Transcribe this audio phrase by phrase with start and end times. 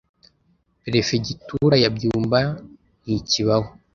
[0.83, 2.39] perefegitura ya byumba
[3.03, 3.69] ntikibaho